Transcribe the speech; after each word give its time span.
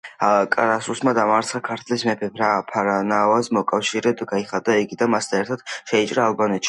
კრასუსმა 0.53 1.11
დაამარცხა 1.17 1.61
ქართლის 1.67 2.05
მეფე 2.07 2.29
ფარნავაზი, 2.71 3.55
მოკავშირედ 3.59 4.25
გაიხადა 4.33 4.79
იგი 4.85 4.99
და 5.03 5.11
მასთან 5.17 5.43
ერთად 5.45 5.67
შეიჭრა 5.93 6.27
ალბანეთში. 6.31 6.59